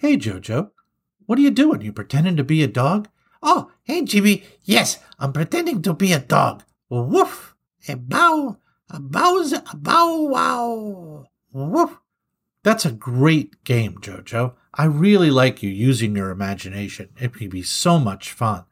Hey, 0.00 0.16
Jojo, 0.16 0.70
what 1.26 1.40
are 1.40 1.42
you 1.42 1.50
doing? 1.50 1.80
You 1.80 1.92
pretending 1.92 2.36
to 2.36 2.44
be 2.44 2.62
a 2.62 2.68
dog? 2.68 3.08
Oh, 3.42 3.72
hey, 3.82 4.04
Jimmy. 4.04 4.44
Yes, 4.62 5.00
I'm 5.18 5.32
pretending 5.32 5.82
to 5.82 5.92
be 5.92 6.12
a 6.12 6.20
dog. 6.20 6.62
Woof, 6.88 7.56
a 7.88 7.96
bow, 7.96 8.58
a 8.88 9.00
bows, 9.00 9.52
a 9.52 9.76
bow 9.76 10.22
wow. 10.22 11.24
Woof. 11.52 11.98
That's 12.62 12.84
a 12.84 12.92
great 12.92 13.64
game, 13.64 13.98
Jojo. 13.98 14.54
I 14.72 14.84
really 14.84 15.32
like 15.32 15.64
you 15.64 15.70
using 15.70 16.14
your 16.14 16.30
imagination. 16.30 17.08
It 17.20 17.34
can 17.34 17.48
be 17.48 17.62
so 17.62 17.98
much 17.98 18.30
fun. 18.30 18.66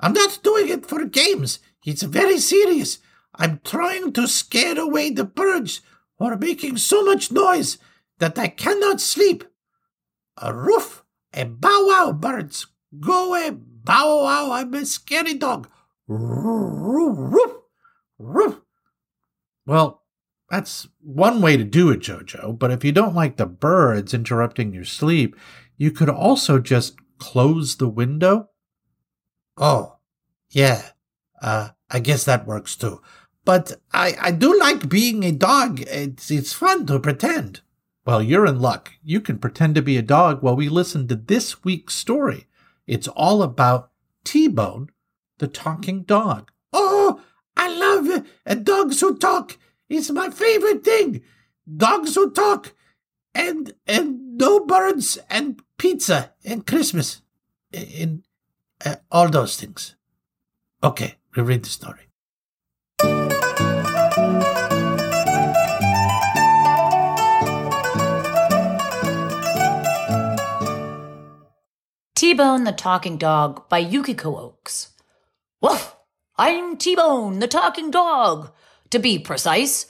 I'm 0.00 0.14
not 0.14 0.42
doing 0.42 0.70
it 0.70 0.86
for 0.86 1.04
games. 1.04 1.58
It's 1.84 2.02
very 2.02 2.38
serious. 2.38 2.98
I'm 3.34 3.60
trying 3.62 4.14
to 4.14 4.26
scare 4.26 4.80
away 4.80 5.10
the 5.10 5.24
birds 5.24 5.82
who 6.18 6.24
are 6.24 6.38
making 6.38 6.78
so 6.78 7.04
much 7.04 7.30
noise 7.30 7.76
that 8.20 8.38
I 8.38 8.48
cannot 8.48 8.98
sleep. 8.98 9.44
A 10.38 10.52
roof, 10.54 11.04
a 11.34 11.44
bow 11.44 11.86
wow, 11.86 12.12
birds. 12.12 12.66
Go 12.98 13.28
away, 13.28 13.50
bow 13.50 14.22
wow, 14.24 14.52
I'm 14.52 14.72
a 14.74 14.84
scary 14.86 15.34
dog. 15.34 15.68
Roof, 16.06 17.16
roof, 17.18 17.52
roof. 18.18 18.60
Well, 19.66 20.02
that's 20.50 20.88
one 21.00 21.40
way 21.40 21.56
to 21.56 21.64
do 21.64 21.90
it, 21.90 22.00
Jojo, 22.00 22.58
but 22.58 22.70
if 22.70 22.84
you 22.84 22.92
don't 22.92 23.14
like 23.14 23.36
the 23.36 23.46
birds 23.46 24.12
interrupting 24.12 24.74
your 24.74 24.84
sleep, 24.84 25.36
you 25.76 25.90
could 25.90 26.10
also 26.10 26.58
just 26.58 26.96
close 27.18 27.76
the 27.76 27.88
window. 27.88 28.50
Oh, 29.56 29.96
yeah. 30.50 30.90
Uh, 31.40 31.70
I 31.90 32.00
guess 32.00 32.24
that 32.24 32.46
works 32.46 32.76
too. 32.76 33.00
But 33.44 33.72
I, 33.92 34.14
I 34.20 34.30
do 34.30 34.58
like 34.58 34.88
being 34.88 35.24
a 35.24 35.32
dog. 35.32 35.80
It's, 35.80 36.30
it's 36.30 36.52
fun 36.52 36.86
to 36.86 37.00
pretend. 37.00 37.60
Well, 38.04 38.22
you're 38.22 38.46
in 38.46 38.60
luck. 38.60 38.92
You 39.02 39.20
can 39.20 39.38
pretend 39.38 39.76
to 39.76 39.82
be 39.82 39.96
a 39.96 40.02
dog 40.02 40.42
while 40.42 40.56
we 40.56 40.68
listen 40.68 41.06
to 41.08 41.14
this 41.14 41.62
week's 41.62 41.94
story. 41.94 42.46
It's 42.86 43.06
all 43.08 43.42
about 43.42 43.90
T 44.24 44.48
Bone, 44.48 44.90
the 45.38 45.46
talking 45.46 46.02
dog. 46.02 46.50
Oh, 46.72 47.20
I 47.56 47.68
love 47.68 48.26
dogs 48.64 49.00
who 49.00 49.16
talk. 49.18 49.56
It's 49.88 50.10
my 50.10 50.30
favorite 50.30 50.84
thing. 50.84 51.22
Dogs 51.76 52.16
who 52.16 52.30
talk, 52.30 52.74
and 53.34 53.74
and 53.86 54.36
no 54.36 54.60
birds, 54.60 55.18
and 55.30 55.62
pizza, 55.78 56.32
and 56.44 56.66
Christmas, 56.66 57.22
and 57.72 58.24
uh, 58.84 58.96
all 59.12 59.28
those 59.28 59.56
things. 59.56 59.94
Okay, 60.82 61.16
we 61.36 61.42
read 61.42 61.62
the 61.62 61.70
story. 61.70 62.08
T-Bone 72.22 72.62
the 72.62 72.70
Talking 72.70 73.16
Dog 73.16 73.68
by 73.68 73.78
Yukiko 73.78 74.38
Oaks. 74.38 74.92
Woof! 75.60 75.96
I'm 76.36 76.76
T-Bone 76.76 77.40
the 77.40 77.48
Talking 77.48 77.90
Dog. 77.90 78.52
To 78.90 79.00
be 79.00 79.18
precise, 79.18 79.86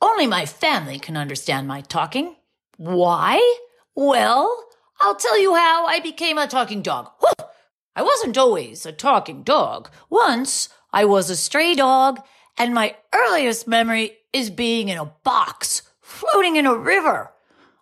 only 0.00 0.28
my 0.28 0.46
family 0.46 1.00
can 1.00 1.16
understand 1.16 1.66
my 1.66 1.80
talking. 1.80 2.36
Why? 2.76 3.56
Well, 3.96 4.68
I'll 5.00 5.16
tell 5.16 5.36
you 5.36 5.56
how 5.56 5.86
I 5.86 5.98
became 5.98 6.38
a 6.38 6.46
talking 6.46 6.80
dog. 6.80 7.10
Woof! 7.20 7.48
I 7.96 8.02
wasn't 8.02 8.38
always 8.38 8.86
a 8.86 8.92
talking 8.92 9.42
dog. 9.42 9.90
Once 10.08 10.68
I 10.92 11.04
was 11.04 11.28
a 11.28 11.34
stray 11.34 11.74
dog, 11.74 12.20
and 12.56 12.72
my 12.72 12.94
earliest 13.12 13.66
memory 13.66 14.18
is 14.32 14.48
being 14.48 14.90
in 14.90 14.98
a 14.98 15.12
box 15.24 15.82
floating 16.00 16.54
in 16.54 16.66
a 16.66 16.78
river. 16.78 17.32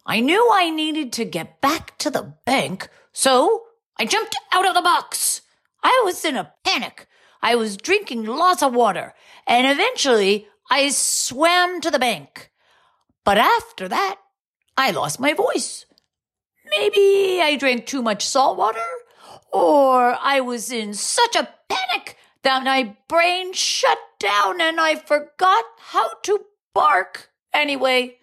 I 0.06 0.20
knew 0.20 0.48
I 0.50 0.70
needed 0.70 1.12
to 1.12 1.26
get 1.26 1.60
back 1.60 1.98
to 1.98 2.08
the 2.08 2.32
bank, 2.46 2.88
so 3.12 3.66
I 3.98 4.04
jumped 4.06 4.36
out 4.52 4.66
of 4.66 4.74
the 4.74 4.82
box. 4.82 5.42
I 5.82 6.02
was 6.04 6.24
in 6.24 6.36
a 6.36 6.52
panic. 6.64 7.06
I 7.42 7.54
was 7.56 7.76
drinking 7.76 8.24
lots 8.24 8.62
of 8.62 8.74
water, 8.74 9.14
and 9.46 9.66
eventually 9.66 10.46
I 10.70 10.90
swam 10.90 11.80
to 11.80 11.90
the 11.90 11.98
bank. 11.98 12.50
But 13.24 13.38
after 13.38 13.88
that, 13.88 14.16
I 14.76 14.90
lost 14.90 15.20
my 15.20 15.34
voice. 15.34 15.86
Maybe 16.70 17.40
I 17.42 17.56
drank 17.56 17.86
too 17.86 18.02
much 18.02 18.24
salt 18.24 18.56
water, 18.56 18.86
or 19.52 20.16
I 20.20 20.40
was 20.40 20.70
in 20.70 20.94
such 20.94 21.36
a 21.36 21.48
panic 21.68 22.16
that 22.42 22.64
my 22.64 22.96
brain 23.08 23.52
shut 23.52 23.98
down 24.18 24.60
and 24.60 24.80
I 24.80 24.94
forgot 24.94 25.64
how 25.78 26.14
to 26.22 26.40
bark. 26.74 27.30
Anyway, 27.52 28.16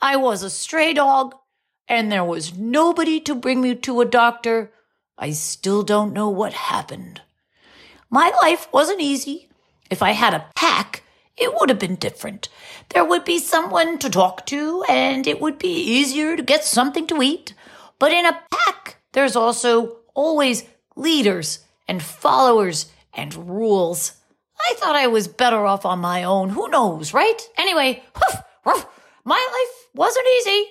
I 0.00 0.16
was 0.16 0.42
a 0.42 0.50
stray 0.50 0.94
dog, 0.94 1.34
and 1.88 2.10
there 2.10 2.24
was 2.24 2.56
nobody 2.56 3.20
to 3.20 3.34
bring 3.34 3.60
me 3.60 3.74
to 3.74 4.00
a 4.00 4.06
doctor 4.06 4.72
I 5.16 5.30
still 5.30 5.82
don't 5.82 6.12
know 6.12 6.28
what 6.28 6.52
happened. 6.52 7.22
My 8.10 8.32
life 8.42 8.68
wasn't 8.72 9.00
easy. 9.00 9.48
If 9.90 10.02
I 10.02 10.10
had 10.10 10.34
a 10.34 10.46
pack, 10.54 11.02
it 11.36 11.54
would 11.54 11.68
have 11.68 11.78
been 11.78 11.96
different. 11.96 12.48
There 12.90 13.04
would 13.04 13.24
be 13.24 13.38
someone 13.38 13.98
to 13.98 14.10
talk 14.10 14.46
to, 14.46 14.84
and 14.88 15.26
it 15.26 15.40
would 15.40 15.58
be 15.58 15.74
easier 15.74 16.36
to 16.36 16.42
get 16.42 16.64
something 16.64 17.06
to 17.08 17.22
eat. 17.22 17.54
But 17.98 18.12
in 18.12 18.26
a 18.26 18.40
pack, 18.50 18.96
there's 19.12 19.36
also 19.36 19.98
always 20.14 20.64
leaders 20.96 21.60
and 21.86 22.02
followers 22.02 22.90
and 23.12 23.48
rules. 23.48 24.12
I 24.60 24.74
thought 24.76 24.96
I 24.96 25.06
was 25.06 25.28
better 25.28 25.64
off 25.66 25.84
on 25.84 25.98
my 25.98 26.24
own. 26.24 26.50
Who 26.50 26.68
knows, 26.68 27.12
right? 27.12 27.40
Anyway, 27.56 28.02
woof, 28.14 28.42
woof, 28.64 28.86
my 29.24 29.34
life 29.36 29.88
wasn't 29.94 30.26
easy. 30.40 30.66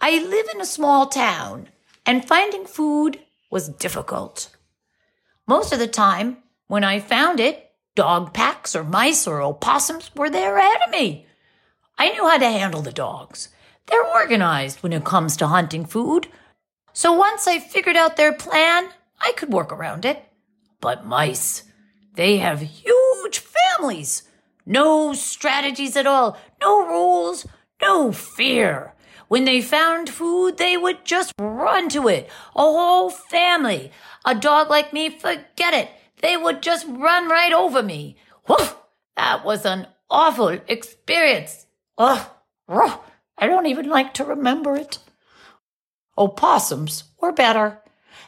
I 0.00 0.22
live 0.24 0.46
in 0.54 0.60
a 0.60 0.66
small 0.66 1.06
town, 1.06 1.68
and 2.06 2.26
finding 2.26 2.66
food 2.66 3.18
was 3.50 3.68
difficult. 3.68 4.54
Most 5.46 5.72
of 5.72 5.78
the 5.78 5.86
time, 5.86 6.38
when 6.66 6.84
I 6.84 7.00
found 7.00 7.40
it, 7.40 7.70
dog 7.94 8.34
packs 8.34 8.76
or 8.76 8.84
mice 8.84 9.26
or 9.26 9.40
opossums 9.40 10.10
were 10.14 10.30
there 10.30 10.56
ahead 10.56 10.82
of 10.86 10.92
me. 10.92 11.26
I 11.96 12.10
knew 12.10 12.28
how 12.28 12.38
to 12.38 12.46
handle 12.46 12.82
the 12.82 12.92
dogs. 12.92 13.48
They're 13.86 14.06
organized 14.06 14.82
when 14.82 14.92
it 14.92 15.04
comes 15.04 15.36
to 15.38 15.46
hunting 15.46 15.84
food. 15.84 16.28
So 16.92 17.12
once 17.12 17.46
I 17.46 17.58
figured 17.58 17.96
out 17.96 18.16
their 18.16 18.32
plan, 18.32 18.90
I 19.20 19.32
could 19.32 19.52
work 19.52 19.72
around 19.72 20.04
it. 20.04 20.22
But 20.80 21.06
mice, 21.06 21.64
they 22.14 22.36
have 22.36 22.60
huge 22.60 23.38
families. 23.40 24.24
No 24.66 25.14
strategies 25.14 25.96
at 25.96 26.06
all, 26.06 26.36
no 26.60 26.86
rules, 26.86 27.46
no 27.80 28.12
fear. 28.12 28.94
When 29.28 29.44
they 29.44 29.60
found 29.60 30.08
food, 30.08 30.56
they 30.56 30.76
would 30.76 31.04
just 31.04 31.32
run 31.38 31.88
to 31.90 32.08
it. 32.08 32.28
A 32.56 32.62
whole 32.62 33.10
family. 33.10 33.92
A 34.24 34.34
dog 34.34 34.70
like 34.70 34.92
me, 34.92 35.10
forget 35.10 35.74
it. 35.74 35.90
They 36.20 36.36
would 36.36 36.62
just 36.62 36.86
run 36.88 37.28
right 37.28 37.52
over 37.52 37.82
me. 37.82 38.16
Woof! 38.48 38.76
That 39.16 39.44
was 39.44 39.64
an 39.64 39.86
awful 40.10 40.48
experience. 40.48 41.66
Ugh, 41.98 42.26
I 42.68 43.46
don't 43.46 43.66
even 43.66 43.88
like 43.88 44.14
to 44.14 44.24
remember 44.24 44.76
it. 44.76 44.98
Opossums 46.16 47.04
were 47.20 47.32
better. 47.32 47.80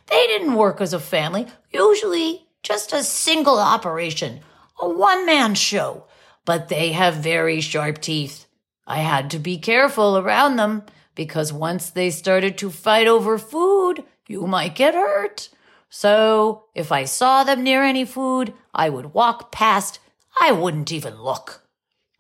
They 0.07 0.27
didn't 0.27 0.55
work 0.55 0.81
as 0.81 0.93
a 0.93 1.01
family, 1.01 1.47
usually 1.71 2.47
just 2.63 2.93
a 2.93 3.03
single 3.03 3.59
operation, 3.59 4.41
a 4.81 4.89
one 4.89 5.25
man 5.27 5.55
show, 5.55 6.07
but 6.45 6.69
they 6.69 6.93
have 6.93 7.15
very 7.17 7.61
sharp 7.61 8.01
teeth. 8.01 8.47
I 8.87 8.99
had 8.99 9.31
to 9.31 9.39
be 9.39 9.59
careful 9.59 10.19
around 10.19 10.57
them 10.57 10.83
because 11.21 11.53
once 11.53 11.91
they 11.91 12.09
started 12.09 12.57
to 12.57 12.71
fight 12.71 13.07
over 13.07 13.37
food, 13.37 14.03
you 14.27 14.47
might 14.47 14.75
get 14.75 14.95
hurt. 14.95 15.51
So 15.91 16.65
if 16.75 16.91
I 16.91 17.05
saw 17.05 17.45
them 17.45 17.63
near 17.63 17.85
any 17.85 18.07
food, 18.07 18.55
I 18.73 18.89
would 18.89 19.13
walk 19.13 19.53
past. 19.53 19.99
I 20.41 20.51
wouldn't 20.53 20.91
even 20.91 21.23
look. 21.23 21.69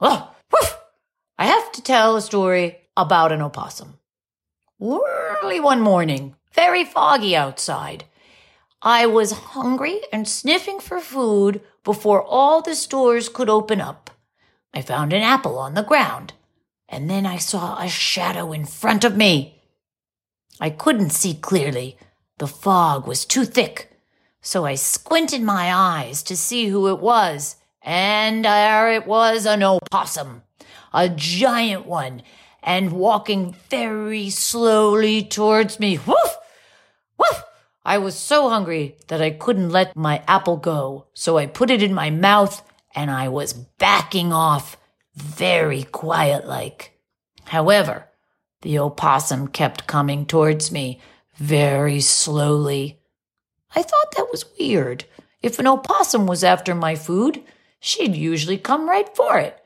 Oh, 0.02 0.34
woof! 0.52 0.76
I 1.38 1.46
have 1.46 1.72
to 1.72 1.82
tell 1.82 2.14
a 2.14 2.20
story 2.20 2.76
about 2.94 3.32
an 3.32 3.40
opossum. 3.40 3.94
Early 4.78 5.60
one 5.60 5.80
morning, 5.80 6.36
very 6.52 6.84
foggy 6.84 7.34
outside, 7.34 8.04
I 8.82 9.06
was 9.06 9.32
hungry 9.54 10.02
and 10.12 10.28
sniffing 10.28 10.78
for 10.78 11.00
food 11.00 11.62
before 11.84 12.22
all 12.22 12.60
the 12.60 12.74
stores 12.74 13.30
could 13.30 13.48
open 13.48 13.80
up. 13.80 14.10
I 14.74 14.82
found 14.82 15.14
an 15.14 15.22
apple 15.22 15.58
on 15.58 15.72
the 15.72 15.82
ground 15.82 16.34
and 16.90 17.08
then 17.08 17.24
I 17.24 17.38
saw 17.38 17.78
a 17.78 17.88
shadow 17.88 18.52
in 18.52 18.64
front 18.64 19.04
of 19.04 19.16
me. 19.16 19.62
I 20.60 20.70
couldn't 20.70 21.10
see 21.10 21.34
clearly. 21.34 21.96
The 22.38 22.48
fog 22.48 23.06
was 23.06 23.24
too 23.24 23.44
thick. 23.44 23.92
So 24.42 24.66
I 24.66 24.74
squinted 24.74 25.42
my 25.42 25.72
eyes 25.72 26.22
to 26.24 26.36
see 26.36 26.66
who 26.66 26.88
it 26.88 26.98
was, 26.98 27.56
and 27.82 28.44
there 28.44 28.90
it 28.92 29.06
was 29.06 29.46
an 29.46 29.62
opossum, 29.62 30.42
a 30.92 31.08
giant 31.08 31.86
one, 31.86 32.22
and 32.62 32.92
walking 32.92 33.54
very 33.68 34.30
slowly 34.30 35.22
towards 35.22 35.78
me. 35.78 35.98
Woof! 35.98 36.36
Woof! 37.18 37.44
I 37.84 37.98
was 37.98 38.16
so 38.16 38.48
hungry 38.48 38.96
that 39.08 39.22
I 39.22 39.30
couldn't 39.30 39.70
let 39.70 39.94
my 39.94 40.22
apple 40.26 40.56
go, 40.56 41.06
so 41.14 41.38
I 41.38 41.46
put 41.46 41.70
it 41.70 41.82
in 41.82 41.94
my 41.94 42.10
mouth 42.10 42.62
and 42.94 43.10
I 43.10 43.28
was 43.28 43.52
backing 43.52 44.32
off 44.32 44.76
very 45.14 45.84
quiet 45.84 46.46
like. 46.46 46.98
However, 47.44 48.08
the 48.62 48.78
opossum 48.78 49.48
kept 49.48 49.86
coming 49.86 50.26
towards 50.26 50.70
me 50.70 51.00
very 51.36 52.00
slowly. 52.00 53.00
I 53.74 53.82
thought 53.82 54.14
that 54.16 54.28
was 54.30 54.44
weird. 54.58 55.04
If 55.42 55.58
an 55.58 55.66
opossum 55.66 56.26
was 56.26 56.44
after 56.44 56.74
my 56.74 56.94
food, 56.94 57.42
she'd 57.80 58.14
usually 58.14 58.58
come 58.58 58.88
right 58.88 59.08
for 59.16 59.38
it. 59.38 59.58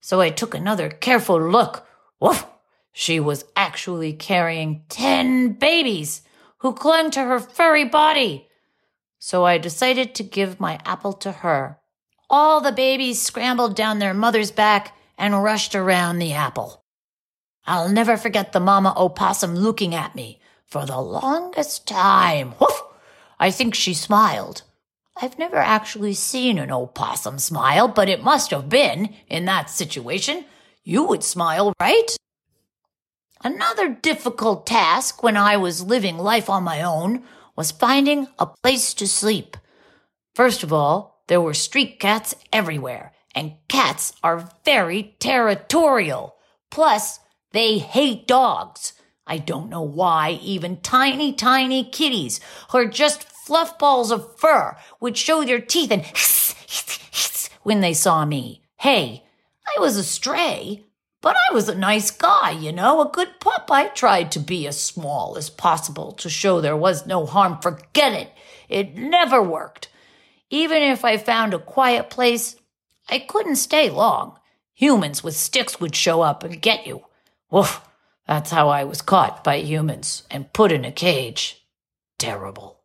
So 0.00 0.20
I 0.20 0.30
took 0.30 0.54
another 0.54 0.88
careful 0.88 1.40
look. 1.40 1.86
Woof! 2.20 2.46
She 2.92 3.20
was 3.20 3.44
actually 3.54 4.12
carrying 4.12 4.84
ten 4.88 5.52
babies 5.52 6.22
who 6.58 6.72
clung 6.72 7.10
to 7.12 7.20
her 7.20 7.38
furry 7.38 7.84
body. 7.84 8.48
So 9.18 9.44
I 9.44 9.58
decided 9.58 10.14
to 10.14 10.22
give 10.22 10.60
my 10.60 10.80
apple 10.84 11.12
to 11.14 11.30
her. 11.30 11.78
All 12.30 12.60
the 12.60 12.72
babies 12.72 13.22
scrambled 13.22 13.74
down 13.74 13.98
their 13.98 14.12
mother's 14.12 14.50
back 14.50 14.94
and 15.16 15.42
rushed 15.42 15.74
around 15.74 16.18
the 16.18 16.34
apple. 16.34 16.82
I'll 17.66 17.88
never 17.88 18.16
forget 18.16 18.52
the 18.52 18.60
mama 18.60 18.92
opossum 18.96 19.54
looking 19.54 19.94
at 19.94 20.14
me 20.14 20.40
for 20.66 20.84
the 20.84 21.00
longest 21.00 21.86
time. 21.86 22.54
Woof! 22.60 22.82
I 23.40 23.50
think 23.50 23.74
she 23.74 23.94
smiled. 23.94 24.62
I've 25.20 25.38
never 25.38 25.56
actually 25.56 26.14
seen 26.14 26.58
an 26.58 26.70
opossum 26.70 27.38
smile, 27.38 27.88
but 27.88 28.08
it 28.08 28.22
must 28.22 28.50
have 28.50 28.68
been 28.68 29.14
in 29.28 29.46
that 29.46 29.70
situation. 29.70 30.44
You 30.84 31.04
would 31.04 31.24
smile, 31.24 31.72
right? 31.80 32.16
Another 33.42 33.88
difficult 33.88 34.66
task 34.66 35.22
when 35.22 35.36
I 35.36 35.56
was 35.56 35.82
living 35.82 36.18
life 36.18 36.50
on 36.50 36.62
my 36.62 36.82
own 36.82 37.22
was 37.56 37.70
finding 37.70 38.28
a 38.38 38.46
place 38.46 38.94
to 38.94 39.08
sleep. 39.08 39.56
First 40.34 40.62
of 40.62 40.72
all, 40.72 41.17
there 41.28 41.40
were 41.40 41.54
street 41.54 42.00
cats 42.00 42.34
everywhere, 42.52 43.12
and 43.34 43.54
cats 43.68 44.12
are 44.22 44.50
very 44.64 45.14
territorial. 45.20 46.34
Plus, 46.70 47.20
they 47.52 47.78
hate 47.78 48.26
dogs. 48.26 48.94
I 49.26 49.38
don't 49.38 49.68
know 49.68 49.82
why 49.82 50.38
even 50.42 50.78
tiny, 50.80 51.32
tiny 51.34 51.84
kitties 51.84 52.40
who 52.70 52.78
are 52.78 52.86
just 52.86 53.24
fluff 53.24 53.78
balls 53.78 54.10
of 54.10 54.38
fur 54.38 54.76
would 55.00 55.16
show 55.16 55.44
their 55.44 55.60
teeth 55.60 55.90
and 55.90 56.02
hiss, 56.16 56.54
hiss, 56.66 56.98
hiss 57.12 57.50
when 57.62 57.80
they 57.80 57.94
saw 57.94 58.24
me. 58.24 58.62
Hey, 58.78 59.24
I 59.66 59.80
was 59.80 59.96
a 59.96 60.04
stray, 60.04 60.86
but 61.20 61.36
I 61.36 61.54
was 61.54 61.68
a 61.68 61.74
nice 61.74 62.10
guy, 62.10 62.52
you 62.52 62.72
know, 62.72 63.02
a 63.02 63.10
good 63.10 63.38
pup. 63.38 63.68
I 63.70 63.88
tried 63.88 64.32
to 64.32 64.40
be 64.40 64.66
as 64.66 64.80
small 64.80 65.36
as 65.36 65.50
possible 65.50 66.12
to 66.12 66.30
show 66.30 66.60
there 66.60 66.76
was 66.76 67.06
no 67.06 67.26
harm. 67.26 67.58
Forget 67.60 68.14
it. 68.14 68.32
It 68.68 68.96
never 68.96 69.42
worked. 69.42 69.88
Even 70.50 70.82
if 70.82 71.04
I 71.04 71.18
found 71.18 71.52
a 71.52 71.58
quiet 71.58 72.08
place, 72.08 72.56
I 73.08 73.18
couldn't 73.18 73.56
stay 73.56 73.90
long. 73.90 74.38
Humans 74.74 75.22
with 75.22 75.36
sticks 75.36 75.80
would 75.80 75.94
show 75.94 76.22
up 76.22 76.42
and 76.42 76.62
get 76.62 76.86
you. 76.86 77.04
Woof. 77.50 77.82
That's 78.26 78.50
how 78.50 78.68
I 78.68 78.84
was 78.84 79.00
caught 79.00 79.42
by 79.42 79.56
humans 79.56 80.24
and 80.30 80.52
put 80.52 80.70
in 80.70 80.84
a 80.84 80.92
cage. 80.92 81.66
Terrible. 82.18 82.80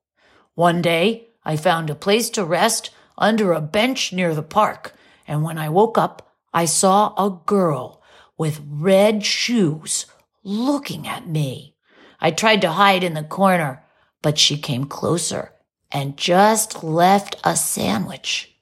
One 0.55 0.81
day, 0.81 1.27
I 1.43 1.57
found 1.57 1.89
a 1.89 1.95
place 1.95 2.29
to 2.31 2.45
rest 2.45 2.91
under 3.17 3.51
a 3.51 3.61
bench 3.61 4.13
near 4.13 4.33
the 4.33 4.43
park, 4.43 4.93
and 5.27 5.43
when 5.43 5.57
I 5.57 5.67
woke 5.67 5.97
up, 5.97 6.33
I 6.53 6.65
saw 6.65 7.13
a 7.17 7.41
girl 7.45 8.01
with 8.37 8.65
red 8.65 9.25
shoes 9.25 10.05
looking 10.43 11.07
at 11.07 11.27
me. 11.27 11.75
I 12.21 12.31
tried 12.31 12.61
to 12.61 12.71
hide 12.71 13.03
in 13.03 13.13
the 13.13 13.23
corner, 13.23 13.83
but 14.21 14.37
she 14.37 14.57
came 14.57 14.85
closer 14.85 15.51
and 15.93 16.17
just 16.17 16.83
left 16.83 17.35
a 17.43 17.55
sandwich. 17.55 18.55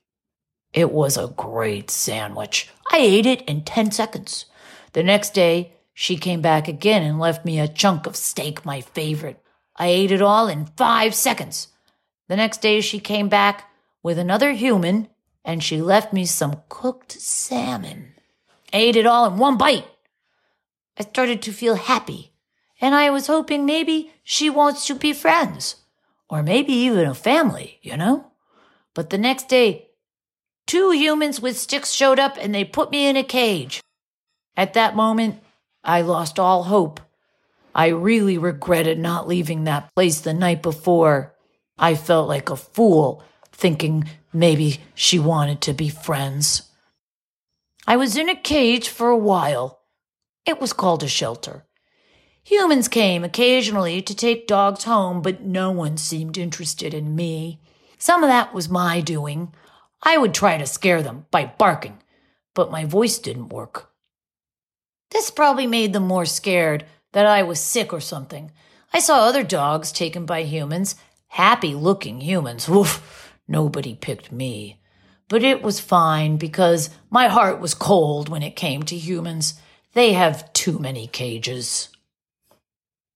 It 0.73 0.91
was 0.91 1.17
a 1.17 1.33
great 1.35 1.89
sandwich. 1.89 2.69
I 2.91 2.97
ate 2.97 3.25
it 3.25 3.41
in 3.43 3.63
10 3.63 3.91
seconds. 3.91 4.45
The 4.93 5.03
next 5.03 5.33
day, 5.33 5.73
she 5.93 6.17
came 6.17 6.41
back 6.41 6.67
again 6.67 7.03
and 7.03 7.19
left 7.19 7.45
me 7.45 7.59
a 7.59 7.67
chunk 7.67 8.05
of 8.05 8.15
steak, 8.15 8.65
my 8.65 8.81
favorite. 8.81 9.41
I 9.77 9.87
ate 9.87 10.11
it 10.11 10.21
all 10.21 10.47
in 10.47 10.65
five 10.77 11.15
seconds. 11.15 11.69
The 12.27 12.35
next 12.35 12.61
day, 12.61 12.81
she 12.81 12.99
came 12.99 13.29
back 13.29 13.71
with 14.03 14.17
another 14.17 14.51
human 14.51 15.07
and 15.43 15.63
she 15.63 15.81
left 15.81 16.13
me 16.13 16.25
some 16.25 16.61
cooked 16.69 17.13
salmon. 17.13 18.13
I 18.73 18.77
ate 18.77 18.95
it 18.95 19.05
all 19.05 19.25
in 19.25 19.37
one 19.37 19.57
bite. 19.57 19.87
I 20.97 21.03
started 21.03 21.41
to 21.43 21.51
feel 21.51 21.75
happy, 21.75 22.31
and 22.79 22.93
I 22.93 23.09
was 23.09 23.27
hoping 23.27 23.65
maybe 23.65 24.11
she 24.23 24.49
wants 24.49 24.85
to 24.87 24.95
be 24.95 25.13
friends, 25.13 25.77
or 26.31 26.41
maybe 26.41 26.71
even 26.71 27.05
a 27.05 27.13
family, 27.13 27.77
you 27.81 27.97
know? 27.97 28.31
But 28.95 29.09
the 29.09 29.17
next 29.17 29.49
day, 29.49 29.89
two 30.65 30.91
humans 30.91 31.41
with 31.41 31.59
sticks 31.59 31.91
showed 31.91 32.19
up 32.19 32.37
and 32.39 32.55
they 32.55 32.63
put 32.63 32.89
me 32.89 33.05
in 33.05 33.17
a 33.17 33.23
cage. 33.23 33.81
At 34.55 34.73
that 34.73 34.95
moment, 34.95 35.43
I 35.83 36.01
lost 36.01 36.39
all 36.39 36.63
hope. 36.63 37.01
I 37.75 37.87
really 37.87 38.37
regretted 38.37 38.97
not 38.97 39.27
leaving 39.27 39.65
that 39.65 39.93
place 39.93 40.21
the 40.21 40.33
night 40.33 40.61
before. 40.61 41.35
I 41.77 41.95
felt 41.95 42.29
like 42.29 42.49
a 42.49 42.55
fool 42.55 43.23
thinking 43.51 44.09
maybe 44.31 44.79
she 44.95 45.19
wanted 45.19 45.59
to 45.61 45.73
be 45.73 45.89
friends. 45.89 46.63
I 47.85 47.97
was 47.97 48.15
in 48.15 48.29
a 48.29 48.35
cage 48.35 48.87
for 48.87 49.09
a 49.09 49.17
while. 49.17 49.81
It 50.45 50.61
was 50.61 50.71
called 50.71 51.03
a 51.03 51.07
shelter. 51.09 51.65
Humans 52.43 52.87
came 52.87 53.23
occasionally 53.23 54.01
to 54.01 54.15
take 54.15 54.47
dogs 54.47 54.85
home, 54.85 55.21
but 55.21 55.41
no 55.41 55.71
one 55.71 55.97
seemed 55.97 56.37
interested 56.37 56.93
in 56.93 57.15
me. 57.15 57.59
Some 57.97 58.23
of 58.23 58.29
that 58.29 58.53
was 58.53 58.67
my 58.67 58.99
doing. 58.99 59.53
I 60.01 60.17
would 60.17 60.33
try 60.33 60.57
to 60.57 60.65
scare 60.65 61.03
them 61.03 61.27
by 61.29 61.53
barking, 61.57 62.01
but 62.55 62.71
my 62.71 62.83
voice 62.83 63.19
didn't 63.19 63.49
work. 63.49 63.91
This 65.11 65.29
probably 65.29 65.67
made 65.67 65.93
them 65.93 66.07
more 66.07 66.25
scared 66.25 66.85
that 67.11 67.27
I 67.27 67.43
was 67.43 67.59
sick 67.59 67.93
or 67.93 67.99
something. 67.99 68.51
I 68.91 68.99
saw 68.99 69.19
other 69.19 69.43
dogs 69.43 69.91
taken 69.91 70.25
by 70.25 70.43
humans, 70.43 70.95
happy 71.27 71.75
looking 71.75 72.21
humans. 72.21 72.67
Woof, 72.67 73.37
nobody 73.47 73.93
picked 73.93 74.31
me. 74.31 74.81
But 75.27 75.43
it 75.43 75.61
was 75.61 75.79
fine 75.79 76.37
because 76.37 76.89
my 77.09 77.27
heart 77.27 77.61
was 77.61 77.73
cold 77.73 78.29
when 78.29 78.41
it 78.41 78.55
came 78.55 78.83
to 78.83 78.97
humans. 78.97 79.61
They 79.93 80.13
have 80.13 80.51
too 80.53 80.79
many 80.79 81.07
cages. 81.07 81.89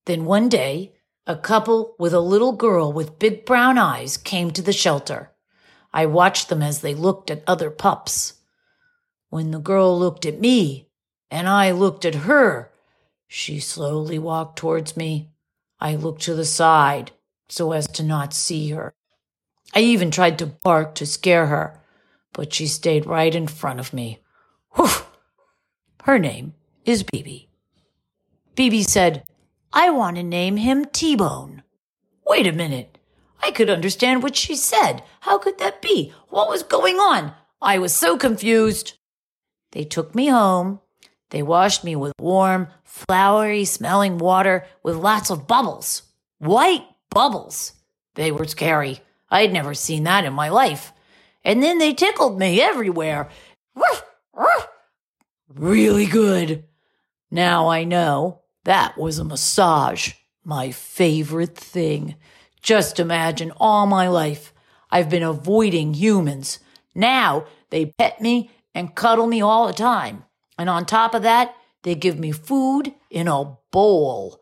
Then 0.06 0.26
one 0.26 0.50
day, 0.50 0.94
a 1.28 1.36
couple 1.36 1.96
with 1.98 2.14
a 2.14 2.20
little 2.20 2.54
girl 2.54 2.94
with 2.94 3.20
big 3.20 3.46
brown 3.46 3.78
eyes 3.78 4.18
came 4.18 4.52
to 4.52 4.62
the 4.62 4.74
shelter. 4.74 5.32
I 5.94 6.06
watched 6.06 6.50
them 6.50 6.62
as 6.62 6.82
they 6.82 6.94
looked 6.94 7.32
at 7.32 7.44
other 7.48 7.72
pups. 7.72 8.34
When 9.30 9.52
the 9.52 9.60
girl 9.60 9.98
looked 9.98 10.26
at 10.26 10.40
me, 10.40 10.90
and 11.32 11.50
I 11.50 11.72
looked 11.72 12.06
at 12.06 12.16
her. 12.16 12.72
She 13.28 13.60
slowly 13.60 14.20
walked 14.20 14.58
towards 14.58 14.96
me. 14.96 15.32
I 15.80 15.96
looked 15.96 16.22
to 16.24 16.36
the 16.36 16.46
side 16.46 17.12
so 17.50 17.72
as 17.72 17.88
to 17.88 18.04
not 18.04 18.34
see 18.34 18.70
her. 18.70 18.94
I 19.74 19.80
even 19.80 20.12
tried 20.12 20.40
to 20.40 20.46
bark 20.46 20.96
to 20.96 21.06
scare 21.06 21.48
her, 21.48 21.80
but 22.34 22.54
she 22.54 22.68
stayed 22.68 23.06
right 23.06 23.34
in 23.34 23.48
front 23.48 23.80
of 23.80 23.94
me. 23.94 24.20
Whew! 24.76 24.90
Her 26.04 26.20
name 26.20 26.54
is 26.86 27.04
Bibi. 27.04 27.50
Bibi 28.56 28.84
said, 28.84 29.24
I 29.76 29.92
want 29.92 30.18
to 30.18 30.24
name 30.24 30.58
him 30.58 30.86
T 30.86 31.16
Bone. 31.16 31.62
Wait 32.26 32.48
a 32.48 32.52
minute. 32.52 32.98
I 33.44 33.52
could 33.52 33.70
understand 33.70 34.24
what 34.24 34.36
she 34.36 34.56
said. 34.56 35.04
How 35.20 35.38
could 35.38 35.60
that 35.60 35.84
be? 35.84 36.12
What 36.30 36.50
was 36.50 36.64
going 36.64 36.96
on? 36.96 37.34
I 37.62 37.78
was 37.78 37.94
so 37.94 38.18
confused. 38.18 38.94
They 39.74 39.84
took 39.84 40.16
me 40.16 40.30
home 40.30 40.80
they 41.36 41.44
washed 41.44 41.84
me 41.84 41.96
with 41.96 42.14
warm, 42.20 42.68
flowery 42.84 43.66
smelling 43.66 44.18
water 44.18 44.66
with 44.84 44.96
lots 44.96 45.30
of 45.30 45.48
bubbles. 45.48 46.04
White 46.38 46.86
bubbles. 47.10 47.74
They 48.14 48.32
were 48.32 48.48
scary. 48.48 49.02
I'd 49.30 49.52
never 49.52 49.74
seen 49.74 50.04
that 50.04 50.26
in 50.26 50.34
my 50.34 50.50
life. 50.50 50.94
And 51.44 51.62
then 51.62 51.78
they 51.78 51.94
tickled 51.94 52.40
me 52.40 52.62
everywhere. 52.62 53.30
Really 55.54 56.06
good. 56.06 56.66
Now 57.32 57.70
I 57.70 57.86
know 57.86 58.42
that 58.66 58.98
was 58.98 59.18
a 59.18 59.24
massage. 59.24 60.14
My 60.44 60.72
favorite 60.72 61.56
thing. 61.56 62.16
Just 62.62 63.00
imagine 63.00 63.52
all 63.58 63.86
my 63.86 64.08
life 64.08 64.52
I've 64.92 65.10
been 65.10 65.24
avoiding 65.24 65.94
humans. 65.94 66.60
Now 66.94 67.46
they 67.70 67.88
pet 67.88 68.22
me 68.22 68.52
and 68.74 68.96
cuddle 68.96 69.28
me 69.28 69.42
all 69.42 69.68
the 69.68 69.74
time. 69.74 70.26
And 70.58 70.70
on 70.70 70.86
top 70.86 71.14
of 71.14 71.24
that, 71.24 71.56
they 71.84 71.96
give 71.96 72.20
me 72.20 72.32
food 72.32 72.94
in 73.10 73.28
a 73.28 73.58
bowl. 73.72 74.42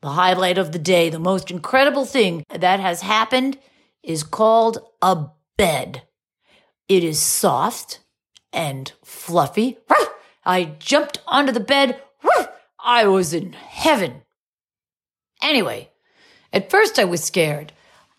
The 0.00 0.10
highlight 0.10 0.58
of 0.58 0.72
the 0.72 0.78
day, 0.78 1.10
the 1.10 1.18
most 1.18 1.50
incredible 1.50 2.04
thing 2.04 2.44
that 2.50 2.80
has 2.80 3.02
happened 3.02 3.58
is 4.02 4.22
called 4.22 4.78
a 5.02 5.26
bed. 5.56 6.02
It 6.88 7.04
is 7.04 7.20
soft 7.20 8.00
and 8.52 8.92
fluffy. 9.04 9.78
I 10.44 10.64
jumped 10.78 11.18
onto 11.26 11.52
the 11.52 11.60
bed. 11.60 12.00
I 12.84 13.06
was 13.06 13.32
in 13.34 13.52
heaven. 13.52 14.22
Anyway, 15.42 15.90
at 16.52 16.70
first 16.70 16.98
I 16.98 17.04
was 17.04 17.22
scared 17.22 17.72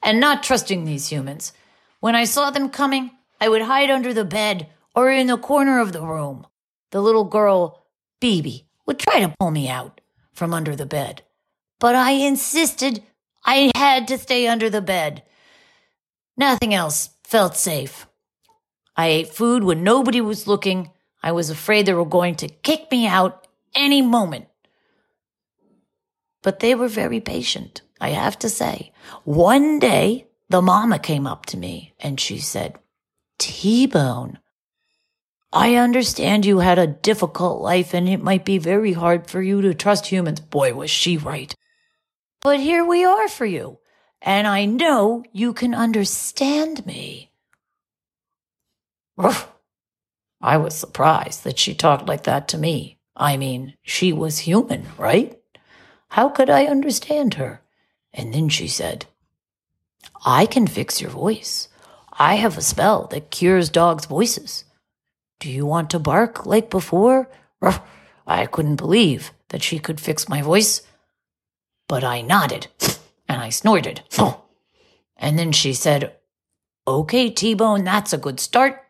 and 0.03 0.20
not 0.20 0.44
trusting 0.44 0.84
these 0.86 1.08
humans. 1.08 1.53
When 2.00 2.15
I 2.15 2.24
saw 2.25 2.50
them 2.51 2.70
coming, 2.70 3.12
I 3.39 3.50
would 3.50 3.63
hide 3.63 3.89
under 3.89 4.13
the 4.13 4.25
bed 4.25 4.68
or 4.96 5.10
in 5.12 5.27
the 5.27 5.38
corner 5.38 5.80
of 5.80 5.94
the 5.94 6.01
room. 6.06 6.46
the 6.91 7.01
little 7.01 7.24
girl, 7.24 7.86
Bibi, 8.20 8.68
would 8.86 9.00
try 9.00 9.22
to 9.22 9.34
pull 9.39 9.50
me 9.51 9.70
out 9.70 10.01
from 10.34 10.53
under 10.53 10.75
the 10.75 10.86
bed. 10.86 11.24
But 11.80 11.96
I 11.96 12.12
insisted 12.12 13.01
I 13.46 13.72
had 13.75 14.08
to 14.10 14.18
stay 14.18 14.48
under 14.48 14.70
the 14.70 14.82
bed. 14.82 15.24
Nothing 16.38 16.74
else 16.74 17.12
felt 17.24 17.56
safe. 17.56 18.08
I 18.96 19.08
ate 19.08 19.34
food 19.34 19.63
when 19.63 19.84
nobody 19.84 20.22
was 20.22 20.48
looking. 20.48 20.91
I 21.24 21.32
was 21.32 21.50
afraid 21.50 21.86
they 21.86 21.94
were 21.94 22.06
going 22.06 22.36
to 22.36 22.50
kick 22.50 22.91
me 22.91 23.08
out 23.08 23.48
any 23.74 24.01
moment. 24.01 24.48
But 26.43 26.60
they 26.60 26.75
were 26.75 26.88
very 26.88 27.19
patient, 27.19 27.81
I 28.00 28.10
have 28.10 28.38
to 28.39 28.50
say. 28.50 28.91
One 29.24 29.79
day, 29.79 30.27
the 30.50 30.62
mama 30.62 31.00
came 31.00 31.27
up 31.27 31.45
to 31.48 31.57
me 31.57 31.93
and 32.00 32.19
she 32.19 32.39
said, 32.39 32.77
T-Bone, 33.39 34.39
I 35.53 35.75
understand 35.75 36.45
you 36.45 36.60
had 36.60 36.79
a 36.79 36.88
difficult 36.88 37.62
life 37.62 37.93
and 37.93 38.07
it 38.07 38.21
might 38.21 38.45
be 38.45 38.57
very 38.57 38.93
hard 38.93 39.27
for 39.27 39.41
you 39.41 39.62
to 39.62 39.74
trust 39.74 40.07
humans. 40.07 40.39
Boy, 40.39 40.74
was 40.74 40.89
she 40.89 41.17
right. 41.17 41.53
But 42.41 42.60
here 42.60 42.86
we 42.86 43.03
are 43.03 43.27
for 43.27 43.45
you. 43.45 43.79
And 44.21 44.48
I 44.48 44.65
know 44.65 45.24
you 45.31 45.53
can 45.53 45.74
understand 45.74 46.86
me. 46.86 47.31
I 50.41 50.57
was 50.57 50.75
surprised 50.75 51.43
that 51.43 51.60
she 51.60 51.75
talked 51.75 52.07
like 52.07 52.24
that 52.24 52.48
to 52.50 52.57
me. 52.57 53.00
I 53.15 53.38
mean, 53.38 53.75
she 53.83 54.13
was 54.13 54.39
human, 54.39 54.86
right? 54.98 55.38
How 56.12 56.27
could 56.27 56.50
I 56.50 56.65
understand 56.65 57.36
her? 57.36 57.62
And 58.13 58.34
then 58.34 58.50
she 58.50 58.68
said, 58.68 59.06
I 60.25 60.46
can 60.46 60.68
fix 60.68 61.00
your 61.00 61.10
voice. 61.10 61.70
I 62.12 62.36
have 62.36 62.58
a 62.58 62.62
spell 62.62 63.08
that 63.12 63.32
cures 63.32 63.70
dogs' 63.70 64.08
voices. 64.08 64.65
Do 65.39 65.50
you 65.50 65.65
want 65.65 65.89
to 65.91 66.00
bark 66.00 66.46
like 66.46 66.70
before? 66.70 67.30
I 68.27 68.46
couldn't 68.46 68.75
believe 68.75 69.32
that 69.50 69.63
she 69.63 69.80
could 69.80 70.01
fix 70.01 70.27
my 70.27 70.41
voice. 70.41 70.82
But 71.88 72.03
I 72.03 72.22
nodded 72.22 72.68
and 73.30 73.41
I 73.41 73.50
snorted. 73.50 74.01
And 75.24 75.38
then 75.38 75.51
she 75.51 75.74
said, 75.74 76.15
Okay, 76.88 77.30
T 77.30 77.53
Bone, 77.53 77.84
that's 77.84 78.12
a 78.12 78.18
good 78.18 78.39
start. 78.39 78.82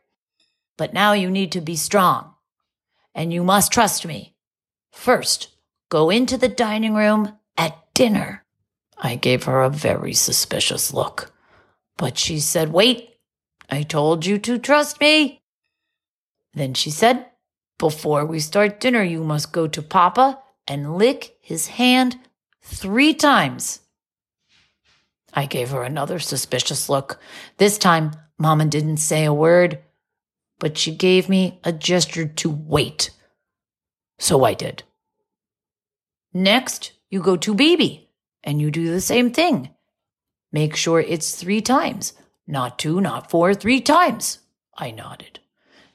But 0.78 0.94
now 0.94 1.12
you 1.12 1.30
need 1.30 1.52
to 1.52 1.60
be 1.60 1.76
strong 1.76 2.34
and 3.14 3.34
you 3.34 3.44
must 3.44 3.74
trust 3.74 4.06
me. 4.06 4.34
First, 4.94 5.50
go 5.92 6.10
into 6.10 6.38
the 6.38 6.48
dining 6.48 6.96
room 6.96 7.38
at 7.58 7.78
dinner. 7.94 8.44
I 8.98 9.16
gave 9.16 9.44
her 9.44 9.62
a 9.62 9.70
very 9.70 10.14
suspicious 10.14 10.94
look. 10.94 11.34
But 11.98 12.18
she 12.18 12.40
said, 12.40 12.72
Wait, 12.72 13.18
I 13.70 13.84
told 13.84 14.26
you 14.26 14.40
to 14.40 14.58
trust 14.58 15.02
me. 15.02 15.42
Then 16.54 16.74
she 16.74 16.90
said, 16.90 17.26
Before 17.78 18.26
we 18.26 18.40
start 18.40 18.80
dinner, 18.80 19.04
you 19.04 19.24
must 19.24 19.52
go 19.52 19.68
to 19.68 19.82
Papa 19.82 20.40
and 20.66 20.98
lick 20.98 21.36
his 21.42 21.68
hand 21.68 22.18
three 22.64 23.14
times. 23.14 23.82
I 25.34 25.46
gave 25.46 25.72
her 25.72 25.84
another 25.84 26.20
suspicious 26.20 26.88
look. 26.88 27.20
This 27.58 27.78
time, 27.78 28.12
Mama 28.38 28.66
didn't 28.66 28.98
say 28.98 29.26
a 29.26 29.34
word, 29.34 29.80
but 30.58 30.78
she 30.78 30.96
gave 30.96 31.28
me 31.28 31.60
a 31.66 31.74
gesture 31.74 32.28
to 32.28 32.50
wait. 32.50 33.12
So 34.20 34.46
I 34.46 34.54
did. 34.54 34.84
Next, 36.34 36.94
you 37.10 37.22
go 37.22 37.36
to 37.38 37.54
Bibi 37.54 38.10
and 38.44 38.62
you 38.62 38.72
do 38.72 38.90
the 38.90 39.02
same 39.02 39.32
thing. 39.32 39.70
Make 40.52 40.76
sure 40.76 41.00
it's 41.00 41.36
three 41.36 41.62
times, 41.62 42.14
not 42.48 42.80
two, 42.80 43.02
not 43.02 43.30
four, 43.30 43.54
three 43.54 43.82
times. 43.82 44.40
I 44.78 44.92
nodded. 44.92 45.40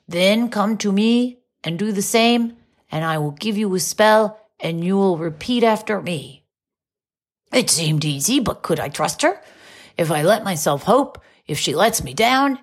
Then 0.09 0.51
come 0.51 0.79
to 0.79 0.93
me 0.93 1.41
and 1.65 1.79
do 1.79 1.91
the 1.91 2.03
same, 2.03 2.57
and 2.91 3.05
I 3.05 3.19
will 3.19 3.33
give 3.33 3.57
you 3.57 3.75
a 3.75 3.81
spell 3.81 4.39
and 4.61 4.85
you 4.85 4.97
will 4.97 5.19
repeat 5.19 5.65
after 5.65 6.01
me. 6.01 6.45
It 7.53 7.71
seemed 7.71 8.05
easy, 8.05 8.41
but 8.41 8.63
could 8.63 8.81
I 8.81 8.89
trust 8.89 9.23
her? 9.23 9.41
If 9.97 10.11
I 10.11 10.23
let 10.23 10.45
myself 10.45 10.83
hope, 10.83 11.23
if 11.47 11.59
she 11.59 11.75
lets 11.75 12.03
me 12.03 12.15
down, 12.15 12.59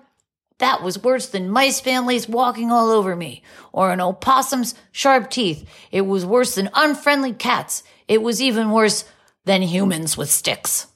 that 0.58 0.82
was 0.82 1.02
worse 1.02 1.26
than 1.26 1.50
mice 1.50 1.80
families 1.80 2.28
walking 2.28 2.70
all 2.70 2.90
over 2.90 3.16
me, 3.16 3.42
or 3.72 3.90
an 3.90 4.00
opossum's 4.00 4.74
sharp 4.92 5.30
teeth. 5.30 5.68
It 5.90 6.02
was 6.02 6.24
worse 6.24 6.54
than 6.54 6.70
unfriendly 6.74 7.32
cats. 7.32 7.82
It 8.06 8.22
was 8.22 8.40
even 8.40 8.70
worse 8.70 9.04
than 9.44 9.62
humans 9.62 10.16
with 10.16 10.30
sticks. 10.30 10.86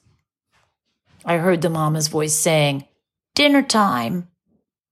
I 1.25 1.37
heard 1.37 1.61
the 1.61 1.69
mama's 1.69 2.07
voice 2.07 2.33
saying, 2.33 2.85
Dinner 3.35 3.61
time. 3.61 4.29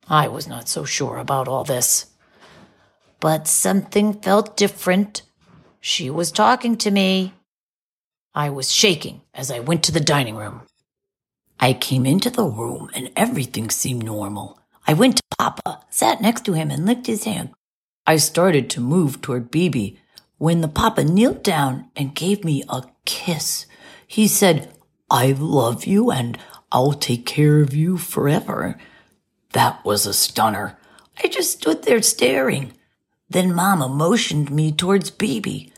I 0.10 0.28
was 0.28 0.48
not 0.48 0.70
so 0.70 0.84
sure 0.84 1.18
about 1.18 1.48
all 1.48 1.64
this. 1.64 2.08
But 3.20 3.48
something 3.48 4.22
felt 4.22 4.58
different. 4.58 5.24
She 5.80 6.10
was 6.10 6.32
talking 6.32 6.78
to 6.78 6.92
me. 6.92 7.34
I 8.36 8.50
was 8.50 8.72
shaking 8.72 9.22
as 9.34 9.50
I 9.50 9.60
went 9.60 9.84
to 9.84 9.92
the 9.92 10.00
dining 10.00 10.36
room. 10.36 10.62
I 11.60 11.74
came 11.74 12.06
into 12.06 12.30
the 12.30 12.46
room 12.46 12.90
and 12.94 13.10
everything 13.16 13.70
seemed 13.72 14.06
normal. 14.06 14.57
I 14.88 14.94
went 14.94 15.18
to 15.18 15.24
Papa, 15.38 15.82
sat 15.90 16.22
next 16.22 16.46
to 16.46 16.54
him, 16.54 16.72
and 16.72 16.86
licked 16.86 17.08
his 17.08 17.26
hand. 17.26 17.50
I 18.06 18.16
started 18.16 18.70
to 18.70 18.80
move 18.80 19.22
toward 19.22 19.52
Bibi 19.52 20.00
when 20.38 20.62
the 20.62 20.70
Papa 20.70 21.04
knelt 21.04 21.44
down 21.44 21.90
and 21.94 22.16
gave 22.16 22.46
me 22.46 22.64
a 22.70 22.84
kiss. 23.04 23.66
He 24.08 24.30
said, 24.30 24.74
I 25.12 25.34
love 25.34 25.86
you 25.86 26.10
and 26.10 26.38
I'll 26.72 26.94
take 26.94 27.26
care 27.26 27.60
of 27.60 27.74
you 27.74 27.98
forever. 27.98 28.78
That 29.52 29.84
was 29.84 30.06
a 30.06 30.14
stunner. 30.14 30.78
I 31.22 31.28
just 31.28 31.52
stood 31.52 31.84
there 31.84 32.02
staring. 32.02 32.72
Then 33.30 33.54
Mama 33.54 33.90
motioned 33.90 34.52
me 34.52 34.72
towards 34.72 35.12
Bibi. 35.12 35.74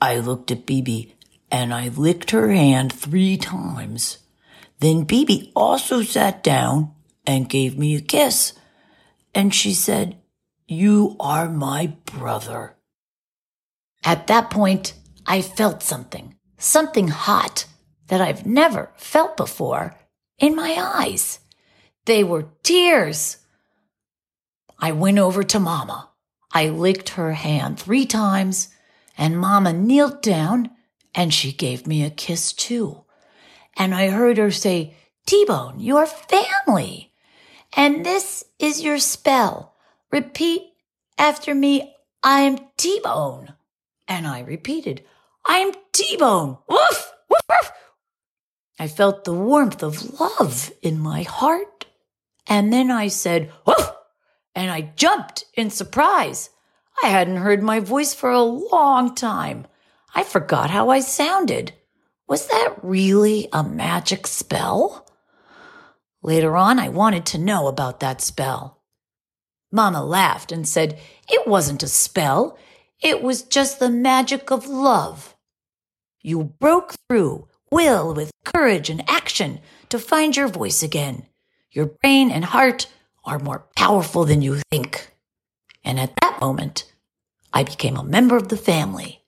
I 0.00 0.18
looked 0.18 0.50
at 0.50 0.64
Bibi 0.64 1.14
and 1.50 1.74
I 1.74 1.88
licked 1.88 2.30
her 2.30 2.50
hand 2.50 2.94
three 2.94 3.36
times. 3.36 4.18
Then 4.80 5.04
Bibi 5.04 5.52
also 5.54 6.00
sat 6.02 6.42
down 6.42 6.94
and 7.26 7.48
gave 7.48 7.78
me 7.78 7.96
a 7.96 8.00
kiss. 8.00 8.52
And 9.34 9.54
she 9.54 9.72
said, 9.72 10.18
You 10.66 11.16
are 11.20 11.48
my 11.48 11.96
brother. 12.04 12.76
At 14.04 14.26
that 14.26 14.50
point, 14.50 14.94
I 15.26 15.40
felt 15.40 15.82
something, 15.82 16.36
something 16.58 17.08
hot 17.08 17.66
that 18.08 18.20
I've 18.20 18.44
never 18.44 18.92
felt 18.96 19.36
before 19.36 19.96
in 20.38 20.54
my 20.54 20.76
eyes. 20.78 21.40
They 22.04 22.22
were 22.22 22.50
tears. 22.62 23.38
I 24.78 24.92
went 24.92 25.18
over 25.18 25.42
to 25.42 25.58
Mama. 25.58 26.10
I 26.52 26.68
licked 26.68 27.10
her 27.10 27.32
hand 27.32 27.80
three 27.80 28.06
times, 28.06 28.68
and 29.16 29.38
Mama 29.38 29.72
kneeled 29.72 30.22
down 30.22 30.70
and 31.14 31.32
she 31.32 31.52
gave 31.52 31.86
me 31.86 32.04
a 32.04 32.10
kiss 32.10 32.52
too. 32.52 33.04
And 33.76 33.94
I 33.94 34.10
heard 34.10 34.36
her 34.36 34.50
say, 34.50 34.94
T-Bone, 35.26 35.80
your 35.80 36.06
family. 36.06 37.12
And 37.76 38.06
this 38.06 38.44
is 38.58 38.82
your 38.82 38.98
spell. 38.98 39.74
Repeat 40.12 40.62
after 41.18 41.54
me, 41.54 41.94
I'm 42.22 42.58
T-Bone. 42.76 43.54
And 44.06 44.26
I 44.26 44.40
repeated, 44.40 45.04
I'm 45.44 45.72
T-Bone. 45.92 46.58
Woof, 46.68 47.12
woof, 47.28 47.40
woof. 47.48 47.72
I 48.78 48.86
felt 48.88 49.24
the 49.24 49.34
warmth 49.34 49.82
of 49.82 50.20
love 50.20 50.72
in 50.82 50.98
my 50.98 51.22
heart. 51.22 51.86
And 52.46 52.72
then 52.72 52.90
I 52.90 53.08
said, 53.08 53.50
woof, 53.66 53.92
and 54.54 54.70
I 54.70 54.92
jumped 54.96 55.46
in 55.54 55.70
surprise. 55.70 56.50
I 57.02 57.08
hadn't 57.08 57.38
heard 57.38 57.62
my 57.62 57.80
voice 57.80 58.14
for 58.14 58.30
a 58.30 58.42
long 58.42 59.14
time. 59.14 59.66
I 60.14 60.22
forgot 60.22 60.70
how 60.70 60.90
I 60.90 61.00
sounded. 61.00 61.72
Was 62.28 62.46
that 62.48 62.76
really 62.82 63.48
a 63.52 63.64
magic 63.64 64.26
spell? 64.26 65.03
Later 66.24 66.56
on, 66.56 66.78
I 66.78 66.88
wanted 66.88 67.26
to 67.26 67.38
know 67.38 67.66
about 67.66 68.00
that 68.00 68.22
spell. 68.22 68.80
Mama 69.70 70.02
laughed 70.02 70.52
and 70.52 70.66
said 70.66 70.98
it 71.28 71.46
wasn't 71.46 71.82
a 71.82 71.88
spell. 71.88 72.58
It 73.02 73.22
was 73.22 73.42
just 73.42 73.78
the 73.78 73.90
magic 73.90 74.50
of 74.50 74.66
love. 74.66 75.36
You 76.22 76.44
broke 76.58 76.94
through 77.06 77.48
will 77.70 78.14
with 78.14 78.30
courage 78.42 78.88
and 78.88 79.04
action 79.06 79.60
to 79.90 79.98
find 79.98 80.34
your 80.34 80.48
voice 80.48 80.82
again. 80.82 81.26
Your 81.70 81.86
brain 81.86 82.30
and 82.30 82.46
heart 82.46 82.86
are 83.26 83.38
more 83.38 83.66
powerful 83.76 84.24
than 84.24 84.40
you 84.40 84.62
think. 84.70 85.10
And 85.84 86.00
at 86.00 86.14
that 86.22 86.40
moment, 86.40 86.90
I 87.52 87.64
became 87.64 87.98
a 87.98 88.02
member 88.02 88.38
of 88.38 88.48
the 88.48 88.56
family 88.56 89.26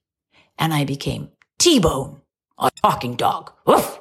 and 0.58 0.72
I 0.72 0.84
became 0.84 1.28
T 1.58 1.78
Bone, 1.78 2.22
a 2.58 2.70
talking 2.82 3.16
dog. 3.16 3.52
Woof! 3.66 4.00